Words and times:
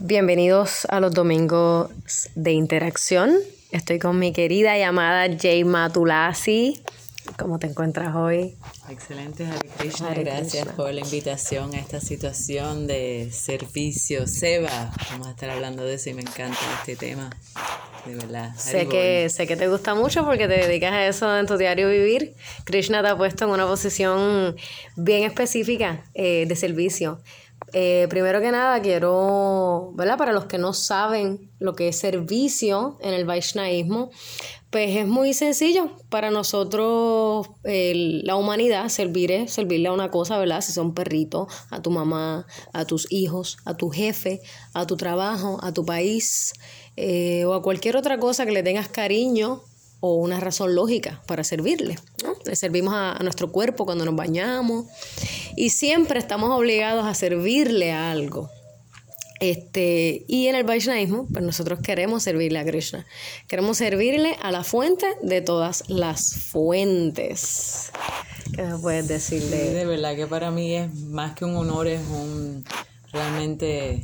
Bienvenidos 0.00 0.86
a 0.90 1.00
los 1.00 1.12
domingos 1.12 1.90
de 2.36 2.52
interacción. 2.52 3.34
Estoy 3.72 3.98
con 3.98 4.16
mi 4.16 4.32
querida 4.32 4.78
llamada 4.78 5.26
Jay 5.36 5.64
Matulasi. 5.64 6.80
¿Cómo 7.36 7.58
te 7.58 7.66
encuentras 7.66 8.14
hoy? 8.14 8.56
Excelente, 8.88 9.44
Hare 9.44 9.68
Krishna. 9.76 10.14
Gracias 10.14 10.68
por 10.68 10.94
la 10.94 11.00
invitación 11.00 11.74
a 11.74 11.78
esta 11.78 12.00
situación 12.00 12.86
de 12.86 13.30
servicio. 13.32 14.28
Seba, 14.28 14.92
vamos 15.10 15.26
a 15.26 15.30
estar 15.32 15.50
hablando 15.50 15.82
de 15.82 15.94
eso 15.94 16.10
y 16.10 16.14
me 16.14 16.22
encanta 16.22 16.58
este 16.78 16.94
tema. 16.94 17.30
De 18.06 18.14
verdad. 18.14 18.54
Sé 18.56 18.86
que, 18.86 19.28
sé 19.28 19.48
que 19.48 19.56
te 19.56 19.66
gusta 19.66 19.96
mucho 19.96 20.24
porque 20.24 20.46
te 20.46 20.54
dedicas 20.54 20.92
a 20.92 21.06
eso 21.08 21.36
en 21.36 21.46
tu 21.46 21.56
diario 21.56 21.90
vivir. 21.90 22.34
Krishna 22.64 23.02
te 23.02 23.08
ha 23.08 23.16
puesto 23.16 23.46
en 23.46 23.50
una 23.50 23.66
posición 23.66 24.54
bien 24.94 25.24
específica 25.24 26.04
eh, 26.14 26.46
de 26.46 26.54
servicio. 26.54 27.20
Eh, 27.72 28.06
primero 28.08 28.40
que 28.40 28.50
nada, 28.50 28.80
quiero, 28.80 29.92
¿verdad? 29.94 30.16
Para 30.16 30.32
los 30.32 30.46
que 30.46 30.58
no 30.58 30.72
saben 30.72 31.50
lo 31.58 31.74
que 31.74 31.88
es 31.88 31.98
servicio 31.98 32.96
en 33.00 33.14
el 33.14 33.24
Vaishnavismo, 33.24 34.10
pues 34.70 34.96
es 34.96 35.06
muy 35.06 35.34
sencillo. 35.34 35.90
Para 36.08 36.30
nosotros, 36.30 37.48
la 37.64 38.36
humanidad, 38.36 38.88
servir 38.88 39.48
servirle 39.48 39.88
a 39.88 39.92
una 39.92 40.10
cosa, 40.10 40.38
¿verdad? 40.38 40.60
Si 40.60 40.72
son 40.72 40.94
perritos, 40.94 41.52
a 41.70 41.82
tu 41.82 41.90
mamá, 41.90 42.46
a 42.72 42.84
tus 42.84 43.10
hijos, 43.10 43.58
a 43.64 43.76
tu 43.76 43.90
jefe, 43.90 44.40
a 44.74 44.86
tu 44.86 44.96
trabajo, 44.96 45.58
a 45.62 45.72
tu 45.72 45.84
país, 45.84 46.52
eh, 46.96 47.44
o 47.44 47.54
a 47.54 47.62
cualquier 47.62 47.96
otra 47.96 48.18
cosa 48.18 48.44
que 48.44 48.52
le 48.52 48.62
tengas 48.62 48.88
cariño 48.88 49.62
o 50.00 50.14
una 50.14 50.40
razón 50.40 50.74
lógica 50.74 51.22
para 51.26 51.44
servirle. 51.44 51.96
Le 52.48 52.56
servimos 52.56 52.94
a, 52.94 53.18
nuestro 53.22 53.52
cuerpo 53.52 53.84
cuando 53.84 54.04
nos 54.04 54.16
bañamos 54.16 54.86
y 55.56 55.70
siempre 55.70 56.18
estamos 56.18 56.50
obligados 56.50 57.06
a 57.06 57.14
servirle 57.14 57.92
a 57.92 58.10
algo. 58.10 58.50
Este, 59.40 60.24
y 60.26 60.48
en 60.48 60.56
el 60.56 60.64
Vaishnavismo, 60.64 61.28
pues 61.32 61.44
nosotros 61.44 61.78
queremos 61.80 62.24
servirle 62.24 62.58
a 62.58 62.64
Krishna. 62.64 63.06
Queremos 63.46 63.76
servirle 63.76 64.36
a 64.42 64.50
la 64.50 64.64
fuente 64.64 65.06
de 65.22 65.40
todas 65.42 65.88
las 65.88 66.34
fuentes. 66.34 67.92
¿Qué 68.54 68.62
me 68.62 68.78
puedes 68.78 69.06
decirle? 69.06 69.70
de 69.74 69.84
verdad 69.84 70.16
que 70.16 70.26
para 70.26 70.50
mí 70.50 70.74
es 70.74 70.92
más 70.94 71.34
que 71.34 71.44
un 71.44 71.54
honor, 71.54 71.86
es 71.86 72.00
un 72.08 72.64
realmente 73.12 74.02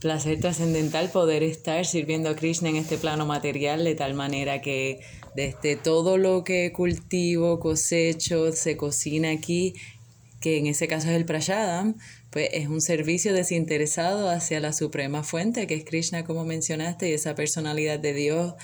placer 0.00 0.40
trascendental 0.40 1.10
poder 1.10 1.42
estar 1.42 1.84
sirviendo 1.84 2.30
a 2.30 2.36
Krishna 2.36 2.70
en 2.70 2.76
este 2.76 2.96
plano 2.96 3.26
material 3.26 3.84
de 3.84 3.94
tal 3.94 4.14
manera 4.14 4.62
que 4.62 5.00
desde 5.34 5.76
todo 5.76 6.18
lo 6.18 6.44
que 6.44 6.72
cultivo, 6.72 7.60
cosecho, 7.60 8.52
se 8.52 8.76
cocina 8.76 9.30
aquí, 9.30 9.74
que 10.40 10.58
en 10.58 10.66
ese 10.66 10.88
caso 10.88 11.08
es 11.08 11.16
el 11.16 11.24
prashadam, 11.24 11.96
pues 12.30 12.48
es 12.52 12.68
un 12.68 12.80
servicio 12.80 13.34
desinteresado 13.34 14.30
hacia 14.30 14.60
la 14.60 14.72
suprema 14.72 15.22
fuente, 15.22 15.66
que 15.66 15.74
es 15.74 15.84
Krishna, 15.84 16.24
como 16.24 16.44
mencionaste, 16.44 17.10
y 17.10 17.12
esa 17.12 17.34
personalidad 17.34 17.98
de 17.98 18.14
Dios 18.14 18.54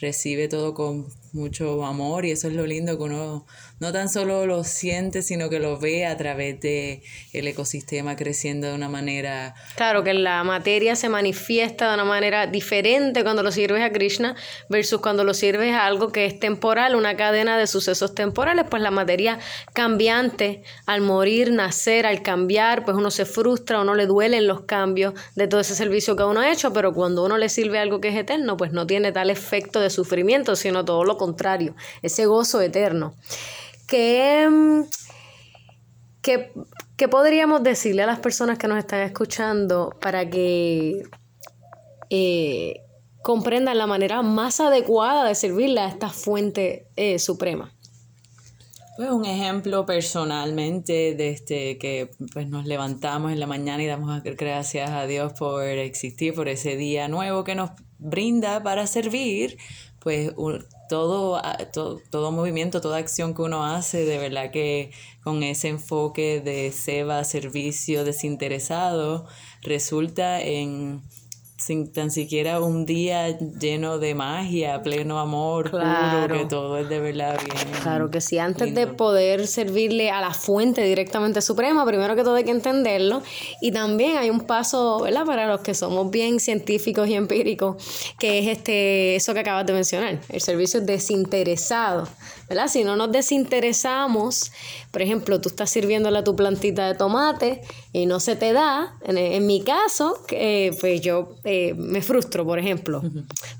recibe 0.00 0.48
todo 0.48 0.74
con 0.74 1.06
mucho 1.32 1.84
amor 1.84 2.24
y 2.24 2.30
eso 2.30 2.48
es 2.48 2.54
lo 2.54 2.66
lindo 2.66 2.96
que 2.98 3.04
uno 3.04 3.46
no 3.80 3.92
tan 3.92 4.08
solo 4.08 4.46
lo 4.46 4.62
siente, 4.62 5.22
sino 5.22 5.48
que 5.48 5.58
lo 5.58 5.78
ve 5.78 6.06
a 6.06 6.16
través 6.16 6.60
de 6.60 7.02
el 7.32 7.48
ecosistema 7.48 8.14
creciendo 8.14 8.68
de 8.68 8.74
una 8.74 8.88
manera... 8.88 9.54
Claro, 9.74 10.04
que 10.04 10.14
la 10.14 10.44
materia 10.44 10.94
se 10.94 11.08
manifiesta 11.08 11.88
de 11.88 11.94
una 11.94 12.04
manera 12.04 12.46
diferente 12.46 13.24
cuando 13.24 13.42
lo 13.42 13.50
sirves 13.50 13.82
a 13.82 13.90
Krishna 13.90 14.36
versus 14.68 15.00
cuando 15.00 15.24
lo 15.24 15.34
sirves 15.34 15.74
a 15.74 15.86
algo 15.86 16.12
que 16.12 16.26
es 16.26 16.38
temporal, 16.38 16.94
una 16.94 17.16
cadena 17.16 17.58
de 17.58 17.66
sucesos 17.66 18.14
temporales, 18.14 18.66
pues 18.70 18.82
la 18.82 18.90
materia 18.90 19.38
cambiante, 19.72 20.62
al 20.86 21.00
morir, 21.00 21.52
nacer, 21.52 22.06
al 22.06 22.22
cambiar, 22.22 22.84
pues 22.84 22.96
uno 22.96 23.10
se 23.10 23.24
frustra, 23.24 23.80
uno 23.80 23.94
le 23.94 24.06
duelen 24.06 24.46
los 24.46 24.60
cambios 24.60 25.14
de 25.34 25.48
todo 25.48 25.60
ese 25.60 25.74
servicio 25.74 26.14
que 26.14 26.22
uno 26.22 26.40
ha 26.40 26.52
hecho, 26.52 26.72
pero 26.72 26.92
cuando 26.92 27.24
uno 27.24 27.38
le 27.38 27.48
sirve 27.48 27.78
algo 27.78 28.00
que 28.00 28.08
es 28.08 28.16
eterno, 28.16 28.56
pues 28.56 28.72
no 28.72 28.86
tiene 28.86 29.12
tal 29.12 29.30
efecto 29.30 29.80
de 29.80 29.90
sufrimiento, 29.90 30.54
sino 30.54 30.84
todo 30.84 31.02
lo 31.04 31.16
contrario, 31.22 31.76
ese 32.02 32.26
gozo 32.26 32.60
eterno. 32.60 33.14
¿Qué, 33.86 34.48
qué, 36.20 37.08
podríamos 37.08 37.62
decirle 37.62 38.02
a 38.02 38.06
las 38.06 38.18
personas 38.18 38.58
que 38.58 38.66
nos 38.66 38.78
están 38.78 39.02
escuchando 39.02 39.96
para 40.00 40.28
que 40.28 41.04
eh, 42.10 42.80
comprendan 43.22 43.78
la 43.78 43.86
manera 43.86 44.22
más 44.22 44.58
adecuada 44.58 45.28
de 45.28 45.36
servirle 45.36 45.80
a 45.80 45.86
esta 45.86 46.08
fuente 46.08 46.88
eh, 46.96 47.20
suprema? 47.20 47.72
Pues 48.96 49.10
un 49.10 49.24
ejemplo 49.24 49.86
personalmente 49.86 51.14
desde 51.14 51.30
este, 51.30 51.78
que 51.78 52.10
pues 52.32 52.48
nos 52.48 52.66
levantamos 52.66 53.30
en 53.30 53.38
la 53.38 53.46
mañana 53.46 53.80
y 53.80 53.86
damos 53.86 54.22
gracias 54.24 54.90
a 54.90 55.06
Dios 55.06 55.32
por 55.38 55.62
existir, 55.62 56.34
por 56.34 56.48
ese 56.48 56.76
día 56.76 57.06
nuevo 57.06 57.44
que 57.44 57.54
nos 57.54 57.70
brinda 57.98 58.62
para 58.62 58.86
servir, 58.86 59.56
pues 60.00 60.32
todo, 60.92 61.40
todo, 61.72 62.02
todo, 62.10 62.32
movimiento, 62.32 62.82
toda 62.82 62.98
acción 62.98 63.32
que 63.32 63.40
uno 63.40 63.64
hace, 63.64 64.04
de 64.04 64.18
verdad 64.18 64.50
que 64.50 64.90
con 65.24 65.42
ese 65.42 65.68
enfoque 65.68 66.42
de 66.42 66.70
seba, 66.70 67.24
servicio 67.24 68.04
desinteresado, 68.04 69.26
resulta 69.62 70.42
en 70.42 71.00
sin 71.62 71.92
tan 71.92 72.10
siquiera 72.10 72.60
un 72.60 72.84
día 72.86 73.38
lleno 73.38 73.98
de 73.98 74.14
magia, 74.14 74.82
pleno 74.82 75.20
amor, 75.20 75.70
puro, 75.70 75.82
que 76.28 76.44
todo 76.46 76.78
es 76.78 76.88
de 76.88 76.98
verdad 76.98 77.38
bien. 77.38 77.72
Claro 77.82 78.10
que 78.10 78.20
sí, 78.20 78.38
antes 78.38 78.74
de 78.74 78.88
poder 78.88 79.46
servirle 79.46 80.10
a 80.10 80.20
la 80.20 80.34
fuente 80.34 80.82
directamente 80.82 81.40
suprema, 81.40 81.86
primero 81.86 82.16
que 82.16 82.24
todo 82.24 82.34
hay 82.34 82.44
que 82.44 82.50
entenderlo 82.50 83.22
y 83.60 83.70
también 83.70 84.16
hay 84.16 84.30
un 84.30 84.40
paso, 84.40 85.00
¿verdad? 85.02 85.24
Para 85.24 85.46
los 85.46 85.60
que 85.60 85.74
somos 85.74 86.10
bien 86.10 86.40
científicos 86.40 87.08
y 87.08 87.14
empíricos, 87.14 87.76
que 88.18 88.40
es 88.40 88.48
este 88.48 89.14
eso 89.14 89.32
que 89.32 89.40
acabas 89.40 89.64
de 89.66 89.72
mencionar, 89.72 90.20
el 90.28 90.40
servicio 90.40 90.80
desinteresado. 90.80 92.08
¿verdad? 92.52 92.68
Si 92.68 92.84
no 92.84 92.96
nos 92.96 93.10
desinteresamos, 93.10 94.52
por 94.90 95.00
ejemplo, 95.00 95.40
tú 95.40 95.48
estás 95.48 95.70
sirviéndole 95.70 96.18
a 96.18 96.24
tu 96.24 96.36
plantita 96.36 96.86
de 96.86 96.94
tomate 96.94 97.62
y 97.94 98.04
no 98.04 98.20
se 98.20 98.36
te 98.36 98.52
da, 98.52 98.94
en, 99.04 99.46
mi 99.46 99.62
caso, 99.62 100.18
pues 100.28 101.00
yo 101.00 101.36
eh, 101.44 101.51
me 101.76 102.02
frustro, 102.02 102.44
por 102.44 102.58
ejemplo. 102.58 103.02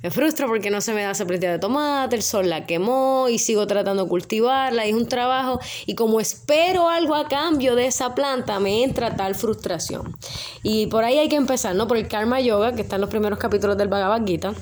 Me 0.02 0.10
frustro 0.10 0.46
porque 0.46 0.70
no 0.70 0.80
se 0.80 0.92
me 0.92 1.02
da 1.02 1.12
esa 1.12 1.24
plantita 1.26 1.52
de 1.52 1.58
tomate, 1.58 2.16
el 2.16 2.22
sol 2.22 2.48
la 2.48 2.66
quemó 2.66 3.28
y 3.28 3.38
sigo 3.38 3.66
tratando 3.66 4.04
de 4.04 4.08
cultivarla 4.08 4.86
y 4.86 4.90
es 4.90 4.96
un 4.96 5.08
trabajo 5.08 5.60
y 5.86 5.94
como 5.94 6.20
espero 6.20 6.88
algo 6.88 7.14
a 7.14 7.28
cambio 7.28 7.74
de 7.74 7.86
esa 7.86 8.14
planta, 8.14 8.58
me 8.60 8.82
entra 8.82 9.16
tal 9.16 9.34
frustración. 9.34 10.16
Y 10.62 10.86
por 10.86 11.04
ahí 11.04 11.18
hay 11.18 11.28
que 11.28 11.36
empezar, 11.36 11.74
¿no? 11.74 11.88
Por 11.88 11.96
el 11.96 12.08
karma 12.08 12.40
yoga, 12.40 12.72
que 12.74 12.82
está 12.82 12.96
en 12.96 13.00
los 13.00 13.10
primeros 13.10 13.38
capítulos 13.38 13.76
del 13.76 13.88
Bhagavad 13.88 14.24
Gita. 14.26 14.54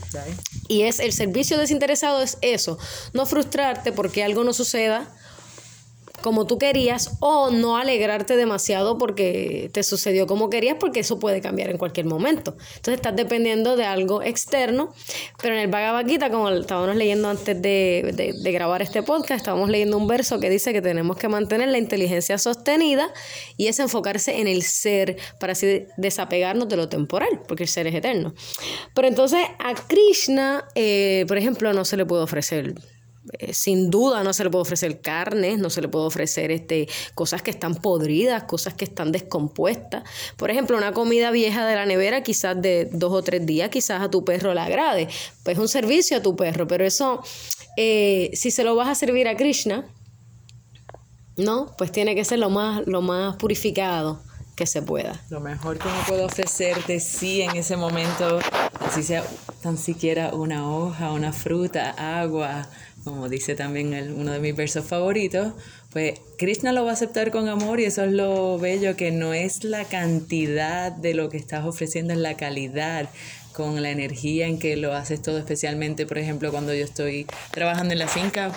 Y 0.69 0.83
es 0.83 1.01
el 1.01 1.13
servicio 1.13 1.59
desinteresado 1.59 2.23
es 2.23 2.39
eso, 2.43 2.79
no 3.13 3.27
frustrarte 3.27 3.93
porque 3.93 4.25
algo 4.25 4.45
no 4.45 4.53
suceda 4.53 5.09
como 6.23 6.47
tú 6.47 6.59
querías 6.59 7.17
o 7.21 7.51
no 7.51 7.77
alegrarte 7.77 8.37
demasiado 8.37 8.99
porque 8.99 9.71
te 9.73 9.83
sucedió 9.83 10.27
como 10.27 10.51
querías 10.51 10.77
porque 10.79 11.01
eso 11.01 11.19
puede 11.19 11.41
cambiar 11.41 11.71
en 11.71 11.79
cualquier 11.79 12.07
momento. 12.07 12.57
Entonces 12.77 12.95
estás 12.95 13.17
dependiendo 13.17 13.77
de 13.77 13.85
algo 13.85 14.23
externo, 14.23 14.93
pero 15.41 15.55
en 15.55 15.61
el 15.61 15.69
Bhagavad 15.69 16.07
Gita, 16.07 16.31
como 16.31 16.49
estábamos 16.51 16.97
leyendo 16.97 17.29
antes 17.29 17.61
de, 17.61 18.33
de, 18.43 18.53
grabar 18.53 18.83
este 18.83 19.03
podcast, 19.03 19.41
estábamos 19.41 19.71
leyendo 19.71 19.97
un 19.97 20.07
verso 20.07 20.41
que 20.41 20.51
dice 20.51 20.73
que 20.73 20.83
tenemos 20.83 21.17
que 21.17 21.29
mantener 21.29 21.69
la 21.69 21.79
inteligencia 21.79 22.39
sostenida 22.39 23.13
y 23.57 23.69
es 23.69 23.79
enfocarse 23.79 24.41
en 24.41 24.49
el 24.49 24.63
ser 24.63 25.17
para 25.39 25.53
así 25.53 25.87
desapegarnos 25.97 26.69
de 26.69 26.77
lo 26.77 26.89
temporal, 26.89 27.43
porque 27.47 27.65
el 27.65 27.69
ser 27.69 27.87
es 27.87 27.95
eterno. 27.95 28.35
Pero 28.95 29.09
entonces 29.09 29.41
a 29.59 29.75
Krishna, 29.75 30.65
eh, 30.75 31.25
por 31.29 31.39
ejemplo, 31.39 31.73
no 31.73 31.85
se 31.85 31.97
le 31.97 32.07
puede 32.07 32.23
ofrecer 32.23 32.75
eh, 33.39 33.53
sin 33.53 33.91
duda 33.91 34.23
no 34.23 34.33
se 34.33 34.45
le 34.45 34.51
puede 34.51 34.63
ofrecer 34.63 35.01
carne, 35.01 35.57
no 35.57 35.71
se 35.71 35.81
le 35.81 35.89
puede 35.89 36.07
ofrecer 36.07 36.51
este, 36.51 36.89
cosas 37.15 37.43
que 37.43 37.51
están 37.51 37.75
podridas, 37.75 38.45
cosas 38.45 38.75
que 38.75 38.85
están 38.85 39.13
descompuestas. 39.13 40.05
Por 40.37 40.51
ejemplo, 40.51 40.77
una 40.77 40.93
comida 40.93 41.31
vieja 41.31 41.67
de 41.67 41.75
la 41.75 41.87
nevera, 41.87 42.23
quizás 42.23 42.61
de 42.61 42.89
dos 42.93 43.13
o 43.13 43.23
tres 43.23 43.45
días, 43.47 43.71
quizás 43.71 44.03
a 44.03 44.10
tu 44.10 44.25
perro 44.25 44.54
le 44.54 44.60
agrade. 44.60 45.09
Pues 45.43 45.57
es 45.57 45.60
un 45.60 45.69
servicio 45.69 46.16
a 46.16 46.22
tu 46.22 46.37
perro, 46.37 46.66
pero 46.66 46.84
eso, 46.84 47.22
eh, 47.77 48.31
si 48.34 48.51
se 48.51 48.65
lo 48.65 48.75
vas 48.75 48.89
a 48.89 48.95
servir 48.95 49.28
a 49.28 49.37
Krishna, 49.37 49.87
¿no? 51.37 51.75
Pues 51.78 51.93
tiene 51.93 52.15
que 52.15 52.25
ser 52.25 52.39
lo 52.39 52.51
más, 52.51 52.87
lo 52.87 53.03
más 53.03 53.37
purificado 53.37 54.21
que 54.57 54.66
se 54.66 54.83
pueda. 54.83 55.21
Lo 55.31 55.41
mejor 55.41 55.78
que 55.78 55.89
uno 55.89 55.97
puede 56.07 56.25
ofrecerte, 56.25 57.01
sí, 57.01 57.41
en 57.41 57.57
ese 57.57 57.77
momento, 57.77 58.41
así 58.81 59.03
sea 59.03 59.25
tan 59.62 59.77
siquiera 59.78 60.34
una 60.34 60.68
hoja, 60.71 61.12
una 61.12 61.33
fruta, 61.33 62.21
agua, 62.21 62.68
como 63.04 63.28
dice 63.28 63.54
también 63.54 64.15
uno 64.16 64.33
de 64.33 64.41
mis 64.41 64.57
versos 64.57 64.84
favoritos, 64.84 65.53
pues 65.92 66.21
Krishna 66.39 66.72
lo 66.72 66.84
va 66.84 66.91
a 66.91 66.95
aceptar 66.95 67.30
con 67.30 67.48
amor 67.48 67.80
y 67.80 67.84
eso 67.84 68.04
es 68.04 68.12
lo 68.12 68.59
bello, 68.59 68.97
que 68.97 69.10
no 69.10 69.34
es 69.34 69.65
la 69.65 69.84
cantidad 69.84 70.92
de 70.92 71.15
lo 71.15 71.28
que 71.28 71.36
estás 71.36 71.66
ofreciendo, 71.66 72.12
es 72.12 72.18
la 72.21 72.36
calidad 72.36 73.09
con 73.53 73.83
la 73.83 73.91
energía 73.91 74.47
en 74.47 74.59
que 74.59 74.77
lo 74.77 74.95
haces 74.95 75.23
todo, 75.23 75.39
especialmente, 75.39 76.07
por 76.07 76.19
ejemplo, 76.19 76.51
cuando 76.51 76.75
yo 76.75 76.85
estoy 76.85 77.27
trabajando 77.51 77.93
en 77.93 77.99
la 77.99 78.09
finca, 78.09 78.53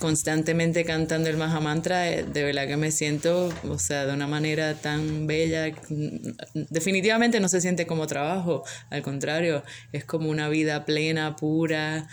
constantemente 0.00 0.84
cantando 0.84 1.28
el 1.28 1.36
Mahamantra, 1.36 2.10
eh, 2.10 2.24
de 2.24 2.44
verdad 2.44 2.66
que 2.66 2.76
me 2.76 2.90
siento, 2.90 3.52
o 3.68 3.78
sea, 3.78 4.06
de 4.06 4.14
una 4.14 4.26
manera 4.26 4.74
tan 4.74 5.26
bella, 5.26 5.74
definitivamente 6.70 7.40
no 7.40 7.48
se 7.48 7.60
siente 7.60 7.86
como 7.86 8.06
trabajo, 8.06 8.64
al 8.90 9.02
contrario, 9.02 9.62
es 9.92 10.04
como 10.04 10.30
una 10.30 10.48
vida 10.48 10.84
plena, 10.84 11.36
pura, 11.36 12.08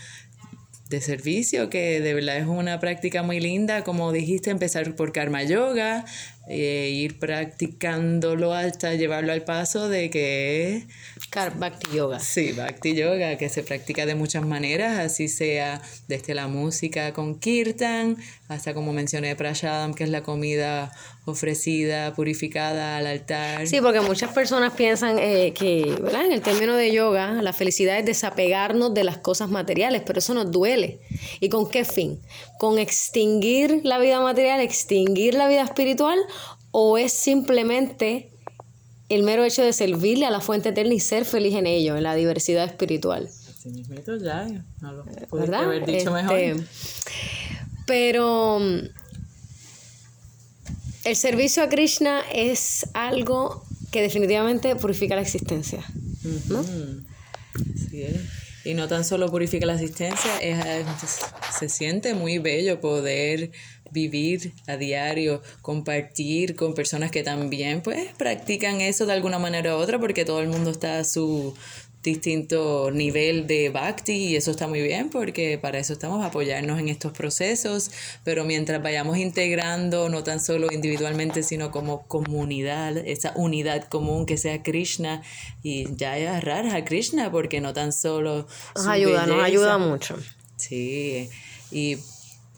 de 0.91 1.01
servicio, 1.01 1.69
que 1.69 2.01
de 2.01 2.13
verdad 2.13 2.37
es 2.37 2.45
una 2.45 2.79
práctica 2.79 3.23
muy 3.23 3.39
linda, 3.39 3.83
como 3.83 4.11
dijiste, 4.11 4.51
empezar 4.51 4.93
por 4.95 5.13
karma 5.13 5.41
yoga, 5.41 6.05
e 6.47 6.89
ir 6.89 7.19
practicándolo 7.19 8.53
hasta 8.53 8.95
llevarlo 8.95 9.31
al 9.31 9.43
paso 9.43 9.89
de 9.89 10.09
que 10.09 10.85
Bhakti 11.57 11.95
Yoga. 11.95 12.19
Sí, 12.19 12.51
Bhakti 12.51 12.93
Yoga, 12.93 13.37
que 13.37 13.47
se 13.47 13.63
practica 13.63 14.05
de 14.05 14.15
muchas 14.15 14.43
maneras, 14.43 14.99
así 14.99 15.27
sea 15.27 15.81
desde 16.07 16.33
la 16.33 16.47
música 16.47 17.13
con 17.13 17.39
kirtan, 17.39 18.17
hasta 18.49 18.73
como 18.73 18.91
mencioné 18.91 19.35
prashadam, 19.35 19.93
que 19.93 20.03
es 20.03 20.09
la 20.09 20.23
comida 20.23 20.91
ofrecida, 21.25 22.13
purificada 22.15 22.97
al 22.97 23.07
altar. 23.07 23.67
Sí, 23.67 23.79
porque 23.79 24.01
muchas 24.01 24.33
personas 24.33 24.73
piensan 24.73 25.19
eh, 25.19 25.53
que, 25.53 25.85
¿verdad? 26.01 26.25
En 26.25 26.31
el 26.33 26.41
término 26.41 26.75
de 26.75 26.91
yoga, 26.91 27.33
la 27.41 27.53
felicidad 27.53 27.99
es 27.99 28.05
desapegarnos 28.05 28.93
de 28.93 29.03
las 29.03 29.17
cosas 29.17 29.49
materiales, 29.49 30.01
pero 30.05 30.19
eso 30.19 30.33
nos 30.33 30.51
duele. 30.51 30.99
¿Y 31.39 31.49
con 31.49 31.69
qué 31.69 31.85
fin? 31.85 32.19
¿Con 32.59 32.79
extinguir 32.79 33.81
la 33.83 33.99
vida 33.99 34.19
material, 34.19 34.59
extinguir 34.59 35.35
la 35.35 35.47
vida 35.47 35.63
espiritual? 35.63 36.19
¿O 36.71 36.97
es 36.97 37.13
simplemente 37.13 38.31
el 39.09 39.23
mero 39.23 39.43
hecho 39.43 39.61
de 39.61 39.73
servirle 39.73 40.25
a 40.25 40.31
la 40.31 40.39
fuente 40.39 40.69
eterna 40.69 40.93
y 40.93 40.99
ser 41.01 41.25
feliz 41.25 41.55
en 41.55 41.67
ello, 41.67 41.97
en 41.97 42.03
la 42.03 42.15
diversidad 42.15 42.65
espiritual. 42.65 43.29
ya, 44.21 44.47
no 44.79 44.93
lo 44.93 45.05
¿verdad? 45.33 45.65
haber 45.65 45.85
dicho 45.85 46.11
mejor. 46.11 46.39
Este, 46.39 46.65
pero 47.85 48.59
mm, 48.59 48.79
el 51.03 51.15
servicio 51.17 51.61
a 51.63 51.67
Krishna 51.67 52.21
es 52.33 52.87
algo 52.93 53.65
que 53.91 54.01
definitivamente 54.01 54.77
purifica 54.77 55.15
la 55.15 55.21
existencia, 55.21 55.83
¿no? 56.47 56.63
Y 58.63 58.75
no 58.75 58.87
tan 58.87 59.03
solo 59.03 59.29
purifica 59.29 59.65
la 59.65 59.73
existencia, 59.73 60.31
se 61.59 61.67
siente 61.67 62.13
muy 62.13 62.37
bello 62.37 62.79
poder 62.79 63.51
vivir 63.91 64.53
a 64.67 64.77
diario, 64.77 65.41
compartir 65.61 66.55
con 66.55 66.73
personas 66.73 67.11
que 67.11 67.23
también 67.23 67.81
pues 67.81 68.09
practican 68.17 68.81
eso 68.81 69.05
de 69.05 69.13
alguna 69.13 69.39
manera 69.39 69.75
u 69.75 69.79
otra 69.79 69.99
porque 69.99 70.25
todo 70.25 70.41
el 70.41 70.47
mundo 70.47 70.71
está 70.71 70.99
a 70.99 71.03
su 71.03 71.53
distinto 72.03 72.89
nivel 72.91 73.45
de 73.45 73.69
bhakti 73.69 74.13
y 74.13 74.35
eso 74.35 74.51
está 74.51 74.67
muy 74.67 74.81
bien 74.81 75.09
porque 75.09 75.57
para 75.57 75.77
eso 75.79 75.93
estamos 75.93 76.25
apoyarnos 76.25 76.79
en 76.79 76.89
estos 76.89 77.11
procesos, 77.11 77.91
pero 78.23 78.43
mientras 78.43 78.81
vayamos 78.81 79.17
integrando 79.17 80.09
no 80.09 80.23
tan 80.23 80.39
solo 80.39 80.71
individualmente 80.71 81.43
sino 81.43 81.71
como 81.71 82.07
comunidad, 82.07 82.97
esa 82.97 83.33
unidad 83.35 83.83
común 83.87 84.25
que 84.25 84.37
sea 84.37 84.63
Krishna 84.63 85.21
y 85.61 85.95
ya 85.95 86.13
agarrar 86.13 86.67
a 86.67 86.83
Krishna 86.83 87.31
porque 87.31 87.61
no 87.61 87.73
tan 87.73 87.93
solo 87.93 88.47
nos 88.75 88.87
ayuda, 88.87 89.27
nos 89.27 89.43
ayuda 89.43 89.77
mucho. 89.77 90.17
Sí, 90.55 91.29
y 91.71 91.97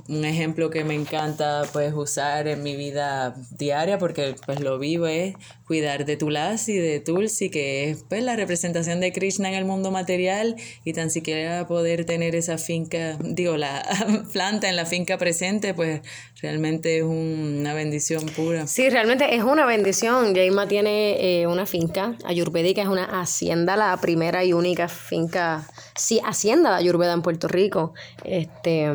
un 0.10 0.26
ejemplo 0.26 0.70
que 0.70 0.84
me 0.84 0.96
encanta 0.96 1.64
pues 1.72 1.94
usar 1.94 2.48
en 2.48 2.62
mi 2.62 2.76
vida 2.76 3.36
diaria 3.52 3.98
porque 3.98 4.36
pues 4.46 4.60
lo 4.60 4.78
vivo 4.78 5.08
es 5.08 5.36
cuidar 5.66 6.06
de 6.06 6.18
Tulasi, 6.18 6.76
de 6.76 7.00
Tulsi, 7.00 7.50
que 7.50 7.90
es 7.90 8.04
pues 8.10 8.22
la 8.22 8.36
representación 8.36 9.00
de 9.00 9.14
Krishna 9.14 9.48
en 9.50 9.56
el 9.56 9.66
mundo 9.66 9.92
material 9.92 10.56
y 10.84 10.94
tan 10.94 11.10
siquiera 11.10 11.68
poder 11.68 12.06
tener 12.06 12.36
esa 12.36 12.58
finca, 12.58 13.18
digo, 13.22 13.56
la 13.56 13.84
planta 14.34 14.68
en 14.68 14.76
la 14.76 14.86
finca 14.86 15.18
presente, 15.18 15.74
pues 15.74 16.02
realmente 16.42 16.98
es 16.98 17.04
una 17.04 17.74
bendición 17.74 18.26
pura. 18.26 18.68
Sí, 18.68 18.90
realmente 18.90 19.36
es 19.36 19.44
una 19.44 19.66
bendición. 19.66 20.36
Jaima 20.36 20.68
tiene 20.68 21.42
eh, 21.42 21.48
una 21.48 21.66
finca 21.66 22.18
ayurvédica, 22.26 22.82
es 22.82 22.90
una 22.90 23.22
hacienda, 23.22 23.78
la 23.78 23.96
primera 23.98 24.44
y 24.44 24.52
única 24.52 24.90
finca, 24.90 25.66
sí, 25.96 26.20
hacienda 26.26 26.72
de 26.72 26.76
ayurveda 26.78 27.14
en 27.14 27.22
Puerto 27.22 27.48
Rico. 27.48 27.94
Este 28.26 28.92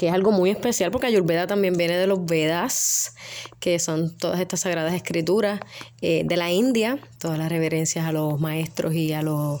que 0.00 0.08
es 0.08 0.14
algo 0.14 0.32
muy 0.32 0.48
especial 0.48 0.90
porque 0.90 1.08
Ayurveda 1.08 1.46
también 1.46 1.76
viene 1.76 1.98
de 1.98 2.06
los 2.06 2.24
Vedas, 2.24 3.14
que 3.58 3.78
son 3.78 4.16
todas 4.16 4.40
estas 4.40 4.60
sagradas 4.60 4.94
escrituras 4.94 5.60
eh, 6.00 6.22
de 6.24 6.36
la 6.38 6.50
India, 6.50 6.98
todas 7.18 7.36
las 7.36 7.50
reverencias 7.50 8.06
a 8.06 8.12
los 8.12 8.40
maestros 8.40 8.94
y 8.94 9.12
a 9.12 9.20
los 9.20 9.60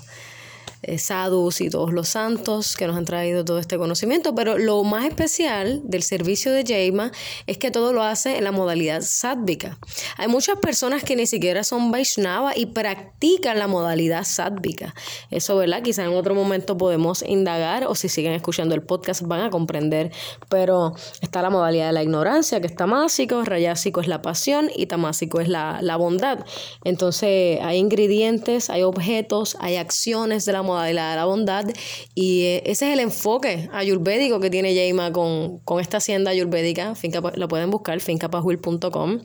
sadhus 0.98 1.60
y 1.60 1.70
todos 1.70 1.92
los 1.92 2.08
santos 2.08 2.76
que 2.76 2.86
nos 2.86 2.96
han 2.96 3.04
traído 3.04 3.44
todo 3.44 3.58
este 3.58 3.78
conocimiento, 3.78 4.34
pero 4.34 4.58
lo 4.58 4.82
más 4.84 5.04
especial 5.04 5.80
del 5.84 6.02
servicio 6.02 6.52
de 6.52 6.64
Jaima 6.66 7.12
es 7.46 7.58
que 7.58 7.70
todo 7.70 7.92
lo 7.92 8.02
hace 8.02 8.36
en 8.36 8.44
la 8.44 8.52
modalidad 8.52 9.02
sádvica. 9.02 9.78
Hay 10.16 10.28
muchas 10.28 10.58
personas 10.58 11.04
que 11.04 11.16
ni 11.16 11.26
siquiera 11.26 11.64
son 11.64 11.90
Vaishnava 11.90 12.56
y 12.56 12.66
practican 12.66 13.58
la 13.58 13.66
modalidad 13.66 14.24
sádvica. 14.24 14.94
Eso, 15.30 15.56
¿verdad? 15.56 15.82
Quizá 15.82 16.04
en 16.04 16.14
otro 16.14 16.34
momento 16.34 16.76
podemos 16.76 17.22
indagar 17.22 17.84
o 17.86 17.94
si 17.94 18.08
siguen 18.08 18.32
escuchando 18.32 18.74
el 18.74 18.82
podcast 18.82 19.22
van 19.22 19.42
a 19.42 19.50
comprender, 19.50 20.12
pero 20.48 20.94
está 21.20 21.42
la 21.42 21.50
modalidad 21.50 21.88
de 21.88 21.92
la 21.92 22.02
ignorancia, 22.02 22.60
que 22.60 22.66
es 22.66 22.74
tamásico, 22.74 23.44
rayásico 23.44 24.00
es 24.00 24.08
la 24.08 24.22
pasión 24.22 24.70
y 24.74 24.86
tamásico 24.86 25.40
es 25.40 25.48
la, 25.48 25.78
la 25.82 25.96
bondad. 25.96 26.44
Entonces 26.84 27.60
hay 27.62 27.78
ingredientes, 27.78 28.70
hay 28.70 28.82
objetos, 28.82 29.56
hay 29.60 29.76
acciones 29.76 30.44
de 30.44 30.52
la 30.52 30.62
de 30.84 30.94
la 30.94 31.24
bondad. 31.24 31.66
Y 32.14 32.42
eh, 32.44 32.62
ese 32.66 32.88
es 32.88 32.94
el 32.94 33.00
enfoque 33.00 33.68
ayurvédico 33.72 34.40
que 34.40 34.50
tiene 34.50 34.74
Jaima 34.74 35.12
con, 35.12 35.60
esta 35.80 35.98
hacienda 35.98 36.30
ayurvédica. 36.30 36.94
Finca, 36.94 37.20
lo 37.20 37.48
pueden 37.48 37.70
buscar, 37.70 38.00
fincapajuil.com. 38.00 39.20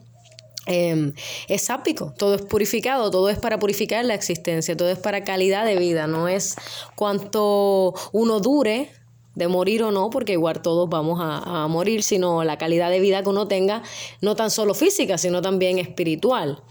Em, 0.68 1.14
es 1.48 1.66
sápico, 1.66 2.14
todo 2.18 2.34
es 2.34 2.42
purificado, 2.42 3.12
todo 3.12 3.30
es 3.30 3.38
para 3.38 3.60
purificar 3.60 4.04
la 4.04 4.16
existencia, 4.16 4.76
todo 4.76 4.90
es 4.90 4.98
para 4.98 5.24
calidad 5.24 5.64
de 5.64 5.76
vida, 5.76 6.08
no 6.08 6.28
es 6.28 6.56
cuánto 6.96 7.94
uno 8.12 8.40
dure 8.40 8.90
de 9.36 9.48
morir 9.48 9.84
o 9.84 9.92
no, 9.92 10.10
porque 10.10 10.32
igual 10.32 10.64
todos 10.64 10.90
vamos 10.90 11.20
a, 11.22 11.66
a, 11.66 11.68
morir, 11.68 12.02
sino 12.02 12.44
la 12.44 12.58
calidad 12.58 12.90
de 12.90 13.00
vida 13.00 13.22
que 13.22 13.30
uno 13.30 13.48
tenga, 13.48 13.84
no 14.22 14.36
tan 14.36 14.50
solo 14.50 14.74
física, 14.74 15.20
sino 15.20 15.42
también 15.42 15.78
espiritual. 15.78 16.64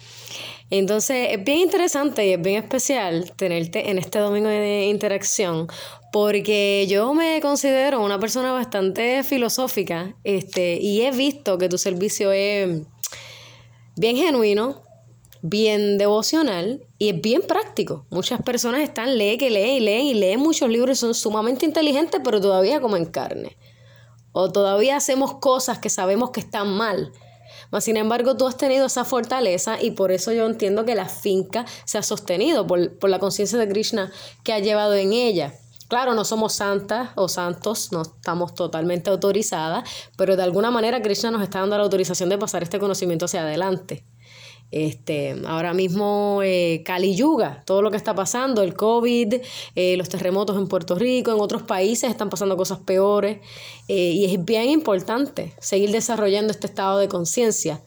Entonces 0.70 1.28
es 1.30 1.44
bien 1.44 1.58
interesante 1.58 2.26
y 2.26 2.32
es 2.32 2.42
bien 2.42 2.62
especial 2.62 3.32
tenerte 3.36 3.90
en 3.90 3.98
este 3.98 4.18
domingo 4.18 4.48
de 4.48 4.86
interacción 4.86 5.68
porque 6.14 6.86
yo 6.88 7.12
me 7.12 7.40
considero 7.40 8.00
una 8.00 8.20
persona 8.20 8.52
bastante 8.52 9.24
filosófica 9.24 10.14
este, 10.22 10.78
y 10.80 11.02
he 11.02 11.10
visto 11.10 11.58
que 11.58 11.68
tu 11.68 11.76
servicio 11.76 12.30
es 12.30 12.82
bien 13.96 14.16
genuino, 14.16 14.82
bien 15.42 15.98
devocional 15.98 16.86
y 16.98 17.08
es 17.08 17.20
bien 17.20 17.42
práctico. 17.42 18.06
Muchas 18.10 18.40
personas 18.42 18.82
están, 18.82 19.18
leen 19.18 19.38
que 19.38 19.50
leen 19.50 19.70
y 19.70 19.80
leen 19.80 20.06
y 20.06 20.14
leen 20.14 20.40
muchos 20.40 20.70
libros 20.70 20.98
y 20.98 21.00
son 21.00 21.14
sumamente 21.14 21.66
inteligentes, 21.66 22.20
pero 22.24 22.40
todavía 22.40 22.80
comen 22.80 23.06
carne. 23.06 23.56
O 24.30 24.52
todavía 24.52 24.96
hacemos 24.96 25.34
cosas 25.40 25.78
que 25.78 25.90
sabemos 25.90 26.30
que 26.30 26.40
están 26.40 26.68
mal 26.68 27.12
sin 27.80 27.96
embargo, 27.96 28.36
tú 28.36 28.46
has 28.46 28.56
tenido 28.56 28.86
esa 28.86 29.04
fortaleza 29.04 29.80
y 29.80 29.92
por 29.92 30.12
eso 30.12 30.32
yo 30.32 30.46
entiendo 30.46 30.84
que 30.84 30.94
la 30.94 31.08
finca 31.08 31.64
se 31.84 31.98
ha 31.98 32.02
sostenido 32.02 32.66
por, 32.66 32.98
por 32.98 33.10
la 33.10 33.18
conciencia 33.18 33.58
de 33.58 33.68
Krishna 33.68 34.12
que 34.42 34.52
ha 34.52 34.58
llevado 34.58 34.94
en 34.94 35.12
ella. 35.12 35.54
Claro, 35.88 36.14
no 36.14 36.24
somos 36.24 36.54
santas 36.54 37.10
o 37.14 37.28
santos, 37.28 37.92
no 37.92 38.02
estamos 38.02 38.54
totalmente 38.54 39.10
autorizadas, 39.10 39.88
pero 40.16 40.36
de 40.36 40.42
alguna 40.42 40.70
manera 40.70 41.02
Krishna 41.02 41.30
nos 41.30 41.42
está 41.42 41.60
dando 41.60 41.76
la 41.76 41.84
autorización 41.84 42.30
de 42.30 42.38
pasar 42.38 42.62
este 42.62 42.78
conocimiento 42.78 43.26
hacia 43.26 43.42
adelante. 43.42 44.04
Este, 44.74 45.36
ahora 45.46 45.72
mismo 45.72 46.40
eh, 46.42 46.82
Kali 46.84 47.14
Yuga, 47.14 47.62
todo 47.64 47.80
lo 47.80 47.92
que 47.92 47.96
está 47.96 48.12
pasando, 48.12 48.60
el 48.60 48.74
COVID, 48.74 49.34
eh, 49.76 49.96
los 49.96 50.08
terremotos 50.08 50.56
en 50.56 50.66
Puerto 50.66 50.96
Rico, 50.96 51.30
en 51.30 51.38
otros 51.38 51.62
países 51.62 52.10
están 52.10 52.28
pasando 52.28 52.56
cosas 52.56 52.80
peores 52.80 53.38
eh, 53.86 53.94
y 53.94 54.24
es 54.24 54.44
bien 54.44 54.68
importante 54.68 55.52
seguir 55.60 55.92
desarrollando 55.92 56.50
este 56.50 56.66
estado 56.66 56.98
de 56.98 57.06
conciencia 57.06 57.82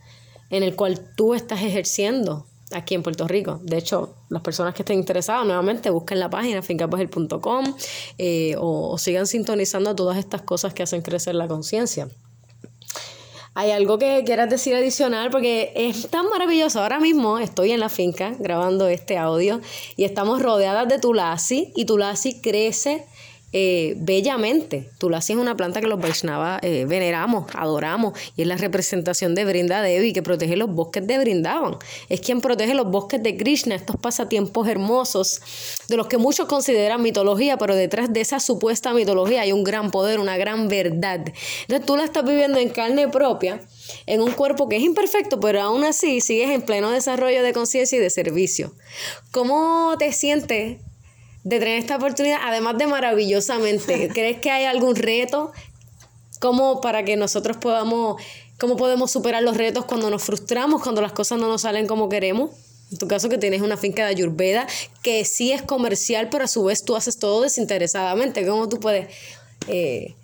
en 0.50 0.63
el 0.63 0.77
cual 0.77 1.12
tú 1.17 1.34
estás 1.34 1.62
ejerciendo 1.62 2.46
aquí 2.72 2.96
en 2.96 3.03
Puerto 3.03 3.27
Rico. 3.27 3.60
De 3.63 3.77
hecho, 3.77 4.15
las 4.29 4.41
personas 4.41 4.74
que 4.74 4.84
estén 4.84 4.98
interesadas, 4.98 5.46
nuevamente 5.46 5.89
busquen 5.89 6.22
la 6.22 6.29
página 6.29 6.62
fincapager.com 6.62 7.65
eh, 8.17 8.56
o, 8.58 8.91
o 8.91 8.98
sigan 8.98 9.27
sintonizando 9.27 9.94
todas 9.94 10.17
estas 10.17 10.44
cosas 10.44 10.74
que 10.74 10.84
hacen 10.84 11.01
crecer 11.01 11.36
la 11.36 11.50
conciencia. 11.50 12.08
¿Hay 13.60 13.72
algo 13.72 13.98
que 13.98 14.22
quieras 14.24 14.52
decir 14.52 14.76
adicional? 14.76 15.32
Porque 15.32 15.72
es 15.76 16.12
tan 16.12 16.30
maravilloso. 16.30 16.80
Ahora 16.80 17.00
mismo 17.00 17.40
estoy 17.40 17.72
en 17.72 17.80
la 17.80 17.90
finca 17.90 18.36
grabando 18.38 18.88
este 18.88 19.18
audio 19.18 19.62
y 19.96 20.04
estamos 20.04 20.44
rodeadas 20.44 20.88
de 20.88 21.00
tulasi 21.00 21.74
y 21.76 21.86
tulasi 21.86 22.40
crece 22.40 23.08
eh, 23.54 23.96
bellamente. 23.98 24.89
Tulasi 24.98 25.34
es 25.34 25.39
una 25.39 25.56
planta 25.56 25.80
que 25.80 25.88
los 25.88 26.00
Vaishnavas 26.00 26.60
eh, 26.63 26.86
veneramos, 26.86 27.48
adoramos, 27.56 28.18
y 28.36 28.42
es 28.42 28.48
la 28.48 28.58
representación 28.58 29.36
de 29.36 29.46
Brinda 29.46 29.82
Devi 29.82 30.12
que 30.12 30.22
protege 30.22 30.58
los 30.58 30.70
bosques 30.70 31.08
de 31.08 31.18
Brindavan. 31.18 31.77
Es 32.10 32.20
quien 32.20 32.42
protege 32.42 32.74
los 32.74 32.92
bosques 32.92 33.24
de 33.24 33.38
Krishna, 33.38 33.75
estos 33.75 33.96
pasatiempos 33.96 34.68
hermosos, 34.68 35.42
de 35.88 35.96
los 35.96 36.08
que 36.08 36.18
muchos 36.18 36.48
consideran 36.48 37.01
mitología, 37.01 37.58
pero 37.58 37.74
detrás 37.75 38.12
de 38.12 38.20
esa 38.20 38.42
supuesta 38.42 38.94
mitología 38.94 39.42
hay 39.42 39.54
un 39.54 39.63
gran 39.63 39.92
poder, 39.92 40.20
una 40.20 40.38
gran 40.38 40.68
verdad. 40.68 41.25
Entonces 41.62 41.86
tú 41.86 41.96
la 41.96 42.04
estás 42.04 42.25
viviendo 42.25 42.60
en 42.60 42.70
carne 42.70 43.08
propia 43.08 43.62
en 44.06 44.22
un 44.22 44.32
cuerpo 44.32 44.68
que 44.68 44.75
es 44.75 44.84
imperfecto, 44.84 45.39
pero 45.39 45.62
aún 45.62 45.86
así 45.86 46.20
sigues 46.20 46.50
en 46.50 46.62
pleno 46.62 46.92
desarrollo 46.92 47.42
de 47.44 47.54
conciencia 47.54 47.98
y 47.98 48.01
de 48.01 48.10
servicio. 48.10 48.74
¿Cómo 49.32 49.96
te 49.98 50.12
sientes 50.12 50.80
de 51.48 51.60
tener 51.60 51.77
esta 51.80 51.96
oportunidad, 51.96 52.39
además 52.44 52.77
de 52.77 52.88
maravillosamente. 52.88 54.10
¿Crees 54.13 54.39
que 54.39 54.51
hay 54.51 54.66
algún 54.66 54.96
reto? 54.96 55.51
como 56.39 56.82
para 56.82 57.04
que 57.04 57.16
nosotros 57.16 57.58
podamos, 57.58 58.22
cómo 58.60 58.77
podemos 58.77 59.12
superar 59.12 59.44
los 59.44 59.58
retos 59.58 59.86
cuando 59.86 60.10
nos 60.10 60.24
frustramos, 60.24 60.82
cuando 60.82 61.01
las 61.01 61.12
cosas 61.13 61.39
no 61.39 61.48
nos 61.48 61.62
salen 61.62 61.88
como 61.88 62.10
queremos? 62.10 62.51
En 62.92 62.98
tu 62.98 63.08
caso 63.08 63.27
que 63.27 63.38
tienes 63.38 63.62
una 63.62 63.75
finca 63.75 64.04
de 64.04 64.12
ayurveda 64.12 64.66
que 65.01 65.25
sí 65.25 65.51
es 65.51 65.62
comercial, 65.62 66.30
pero 66.30 66.46
a 66.46 66.48
su 66.48 66.63
vez 66.63 66.86
tú 66.86 66.96
haces 66.96 67.20
todo 67.20 67.42
desinteresadamente. 67.42 68.48
¿Cómo 68.48 68.70
tú 68.70 68.80
puedes 68.80 69.10
eh, 69.68 70.16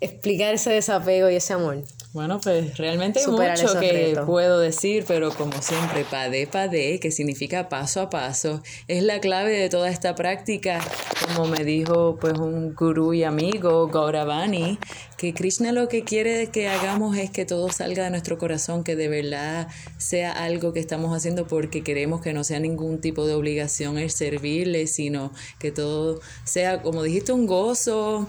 explicar 0.00 0.54
ese 0.54 0.70
desapego 0.70 1.30
y 1.30 1.36
ese 1.36 1.54
amor? 1.54 1.82
Bueno, 2.16 2.40
pues 2.40 2.78
realmente 2.78 3.20
hay 3.20 3.26
mucho 3.26 3.78
que 3.78 4.18
puedo 4.24 4.58
decir, 4.58 5.04
pero 5.06 5.30
como 5.32 5.60
siempre, 5.60 6.02
pade 6.10 6.46
pade, 6.46 6.98
que 6.98 7.10
significa 7.10 7.68
paso 7.68 8.00
a 8.00 8.08
paso, 8.08 8.62
es 8.88 9.02
la 9.02 9.20
clave 9.20 9.50
de 9.50 9.68
toda 9.68 9.90
esta 9.90 10.14
práctica, 10.14 10.80
como 11.26 11.46
me 11.46 11.62
dijo 11.62 12.16
pues 12.18 12.38
un 12.38 12.74
gurú 12.74 13.12
y 13.12 13.22
amigo, 13.22 13.88
Gauravani, 13.88 14.78
que 15.16 15.32
Krishna 15.32 15.72
lo 15.72 15.88
que 15.88 16.04
quiere 16.04 16.48
que 16.48 16.68
hagamos 16.68 17.16
es 17.16 17.30
que 17.30 17.46
todo 17.46 17.70
salga 17.72 18.04
de 18.04 18.10
nuestro 18.10 18.36
corazón, 18.38 18.84
que 18.84 18.96
de 18.96 19.08
verdad 19.08 19.68
sea 19.96 20.32
algo 20.32 20.72
que 20.72 20.80
estamos 20.80 21.16
haciendo 21.16 21.46
porque 21.46 21.82
queremos 21.82 22.20
que 22.20 22.34
no 22.34 22.44
sea 22.44 22.60
ningún 22.60 23.00
tipo 23.00 23.26
de 23.26 23.34
obligación 23.34 23.98
el 23.98 24.10
servirle, 24.10 24.86
sino 24.86 25.32
que 25.58 25.72
todo 25.72 26.20
sea, 26.44 26.82
como 26.82 27.02
dijiste, 27.02 27.32
un 27.32 27.46
gozo, 27.46 28.28